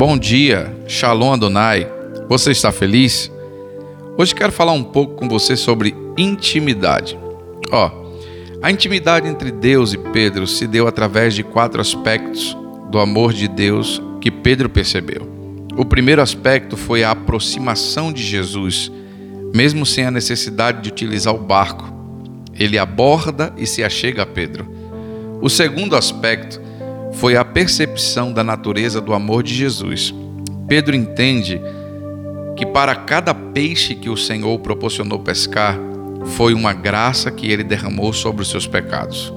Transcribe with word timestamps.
Bom 0.00 0.16
dia, 0.16 0.74
Shalom 0.86 1.32
Adonai. 1.32 1.86
Você 2.28 2.52
está 2.52 2.72
feliz? 2.72 3.30
Hoje 4.16 4.34
quero 4.34 4.52
falar 4.52 4.72
um 4.72 4.82
pouco 4.82 5.16
com 5.16 5.28
você 5.28 5.56
sobre 5.56 5.94
intimidade. 6.16 7.18
Ó, 7.70 7.90
a 8.62 8.70
intimidade 8.70 9.28
entre 9.28 9.50
Deus 9.50 9.92
e 9.92 9.98
Pedro 9.98 10.46
se 10.46 10.66
deu 10.66 10.86
através 10.86 11.34
de 11.34 11.42
quatro 11.42 11.80
aspectos 11.80 12.56
do 12.90 12.98
amor 12.98 13.32
de 13.32 13.48
Deus 13.48 14.00
que 14.20 14.30
Pedro 14.30 14.70
percebeu. 14.70 15.28
O 15.76 15.84
primeiro 15.84 16.22
aspecto 16.22 16.76
foi 16.76 17.04
a 17.04 17.10
aproximação 17.10 18.12
de 18.12 18.22
Jesus, 18.22 18.90
mesmo 19.54 19.84
sem 19.84 20.06
a 20.06 20.10
necessidade 20.10 20.80
de 20.82 20.88
utilizar 20.88 21.34
o 21.34 21.38
barco. 21.38 21.92
Ele 22.58 22.78
aborda 22.78 23.52
e 23.56 23.66
se 23.66 23.84
achega 23.84 24.22
a 24.22 24.26
Pedro. 24.26 24.66
O 25.42 25.50
segundo 25.50 25.96
aspecto 25.96 26.69
foi 27.12 27.36
a 27.36 27.44
percepção 27.44 28.32
da 28.32 28.42
natureza 28.42 29.00
do 29.00 29.12
amor 29.12 29.42
de 29.42 29.54
Jesus. 29.54 30.14
Pedro 30.68 30.94
entende 30.94 31.60
que 32.56 32.64
para 32.64 32.94
cada 32.94 33.34
peixe 33.34 33.94
que 33.94 34.08
o 34.08 34.16
Senhor 34.16 34.58
proporcionou 34.60 35.18
pescar, 35.18 35.78
foi 36.26 36.54
uma 36.54 36.72
graça 36.72 37.30
que 37.30 37.50
ele 37.50 37.64
derramou 37.64 38.12
sobre 38.12 38.42
os 38.42 38.50
seus 38.50 38.66
pecados. 38.66 39.32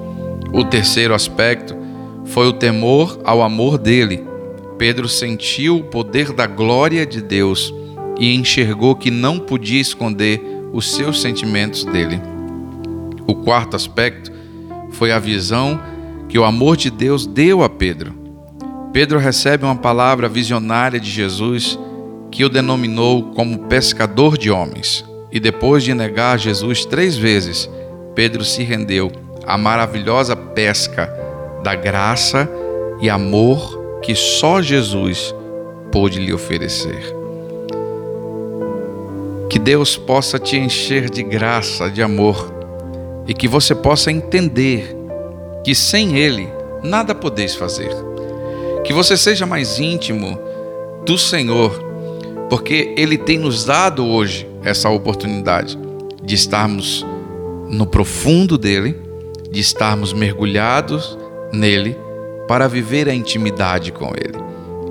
O 0.54 0.64
terceiro 0.64 1.14
aspecto 1.14 1.76
foi 2.26 2.48
o 2.48 2.54
temor 2.54 3.20
ao 3.24 3.42
amor 3.42 3.78
dele. 3.78 4.24
Pedro 4.78 5.08
sentiu 5.08 5.78
o 5.78 5.84
poder 5.84 6.34
da 6.34 6.46
glória 6.46 7.06
de 7.06 7.22
Deus 7.22 7.74
e 8.20 8.36
enxergou 8.36 8.96
que 8.96 9.10
não 9.10 9.40
podia 9.40 9.82
esconder 9.82 10.42
os 10.72 10.94
seus 10.94 11.22
sentimentos 11.22 11.84
dele. 11.86 12.20
O 13.26 13.36
quarto 13.36 13.76
aspecto 13.76 14.32
foi 14.92 15.12
a 15.12 15.20
visão 15.20 15.80
que 16.34 16.40
o 16.40 16.44
amor 16.44 16.76
de 16.76 16.90
Deus 16.90 17.28
deu 17.28 17.62
a 17.62 17.70
Pedro. 17.70 18.12
Pedro 18.92 19.20
recebe 19.20 19.66
uma 19.66 19.76
palavra 19.76 20.28
visionária 20.28 21.00
de 21.00 21.08
Jesus 21.08 21.78
que 22.32 22.44
o 22.44 22.50
denominou 22.50 23.26
como 23.36 23.68
pescador 23.68 24.36
de 24.36 24.50
homens. 24.50 25.06
E 25.32 25.40
depois 25.40 25.84
de 25.84 25.94
negar 25.94 26.40
Jesus 26.40 26.86
três 26.86 27.16
vezes, 27.16 27.70
Pedro 28.16 28.44
se 28.44 28.64
rendeu 28.64 29.12
à 29.46 29.60
maravilhosa 29.60 30.36
pesca 30.36 31.06
da 31.64 31.76
graça 31.76 32.50
e 33.00 33.12
amor 33.12 34.00
que 34.02 34.16
só 34.16 34.60
Jesus 34.60 35.36
pôde 35.92 36.20
lhe 36.20 36.34
oferecer. 36.34 37.14
Que 39.52 39.60
Deus 39.60 39.96
possa 39.96 40.40
te 40.40 40.58
encher 40.58 41.12
de 41.12 41.22
graça, 41.22 41.92
de 41.92 42.02
amor, 42.02 42.52
e 43.28 43.36
que 43.36 43.48
você 43.48 43.76
possa 43.76 44.12
entender 44.12 45.03
que 45.64 45.74
sem 45.74 46.18
Ele 46.18 46.50
nada 46.84 47.16
podeis 47.16 47.56
fazer. 47.56 47.90
Que 48.84 48.94
você 48.94 49.16
seja 49.16 49.46
mais 49.46 49.80
íntimo 49.80 50.38
do 51.06 51.18
Senhor, 51.18 51.72
porque 52.50 52.94
Ele 52.98 53.18
tem 53.18 53.38
nos 53.38 53.66
dado 53.66 54.06
hoje 54.06 54.48
essa 54.64 54.90
oportunidade 54.90 55.78
de 56.24 56.36
estarmos 56.36 57.06
no 57.70 57.86
profundo 57.86 58.58
dele, 58.58 58.96
de 59.50 59.60
estarmos 59.60 60.14
mergulhados 60.14 61.18
nele 61.52 61.98
para 62.48 62.68
viver 62.68 63.10
a 63.10 63.14
intimidade 63.14 63.92
com 63.92 64.12
ele. 64.16 64.38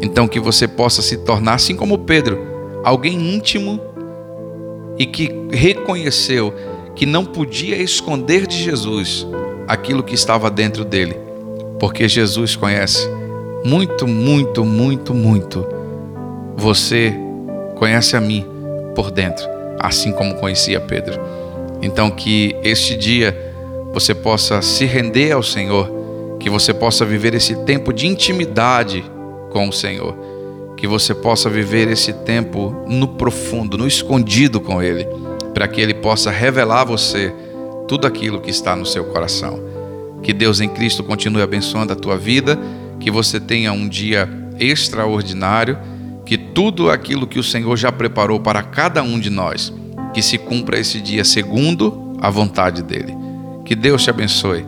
Então 0.00 0.26
que 0.26 0.40
você 0.40 0.66
possa 0.66 1.00
se 1.02 1.18
tornar 1.18 1.54
assim 1.54 1.76
como 1.76 1.98
Pedro, 1.98 2.38
alguém 2.84 3.34
íntimo 3.34 3.80
e 4.98 5.06
que 5.06 5.30
reconheceu 5.50 6.52
que 6.94 7.06
não 7.06 7.24
podia 7.24 7.76
esconder 7.76 8.46
de 8.46 8.56
Jesus 8.62 9.26
aquilo 9.72 10.02
que 10.02 10.14
estava 10.14 10.50
dentro 10.50 10.84
dele, 10.84 11.16
porque 11.80 12.06
Jesus 12.06 12.54
conhece 12.54 13.08
muito, 13.64 14.06
muito, 14.06 14.66
muito, 14.66 15.14
muito. 15.14 15.66
Você 16.56 17.14
conhece 17.76 18.14
a 18.14 18.20
mim 18.20 18.44
por 18.94 19.10
dentro, 19.10 19.46
assim 19.78 20.12
como 20.12 20.34
conhecia 20.34 20.78
Pedro. 20.78 21.18
Então, 21.80 22.10
que 22.10 22.55
este 22.62 22.94
dia 22.94 23.34
você 23.94 24.14
possa 24.14 24.61
se 24.61 24.84
render 24.84 25.32
ao 25.32 25.42
Senhor, 25.42 26.36
que 26.38 26.50
você 26.50 26.74
possa 26.74 27.02
viver 27.06 27.34
esse 27.34 27.56
tempo 27.64 27.94
de 27.94 28.06
intimidade 28.06 29.02
com 29.50 29.70
o 29.70 29.72
Senhor, 29.72 30.14
que 30.77 30.86
você 30.86 31.14
possa 31.14 31.48
viver 31.48 31.88
esse 31.88 32.12
tempo 32.12 32.84
no 32.86 33.08
profundo, 33.08 33.78
no 33.78 33.86
escondido 33.86 34.61
com 34.61 34.82
Ele, 34.82 35.08
para 35.55 35.66
que 35.66 35.80
Ele 35.80 35.94
possa 35.94 36.30
revelar 36.30 36.82
a 36.82 36.84
você 36.84 37.32
tudo 37.88 38.06
aquilo 38.06 38.40
que 38.40 38.50
está 38.50 38.74
no 38.74 38.86
seu 38.86 39.04
coração. 39.04 39.60
Que 40.22 40.32
Deus 40.32 40.60
em 40.60 40.68
Cristo 40.68 41.02
continue 41.02 41.42
abençoando 41.42 41.92
a 41.92 41.96
tua 41.96 42.16
vida, 42.16 42.58
que 43.00 43.10
você 43.10 43.40
tenha 43.40 43.72
um 43.72 43.88
dia 43.88 44.28
extraordinário, 44.58 45.78
que 46.24 46.38
tudo 46.38 46.90
aquilo 46.90 47.26
que 47.26 47.38
o 47.38 47.42
Senhor 47.42 47.76
já 47.76 47.90
preparou 47.90 48.38
para 48.38 48.62
cada 48.62 49.02
um 49.02 49.18
de 49.18 49.30
nós, 49.30 49.72
que 50.14 50.22
se 50.22 50.38
cumpra 50.38 50.78
esse 50.78 51.00
dia 51.00 51.24
segundo 51.24 52.16
a 52.20 52.30
vontade 52.30 52.82
dele. 52.82 53.14
Que 53.64 53.74
Deus 53.74 54.04
te 54.04 54.10
abençoe. 54.10 54.64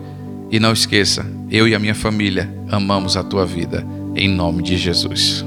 E 0.51 0.61
não 0.61 0.73
esqueça, 0.73 1.27
eu 1.51 1.67
e 1.67 1.75
a 1.75 1.79
minha 1.79 1.95
família 1.95 2.53
amamos 2.71 3.17
a 3.17 3.23
tua 3.23 3.47
vida, 3.47 3.85
em 4.15 4.29
nome 4.29 4.63
de 4.63 4.77
Jesus. 4.77 5.45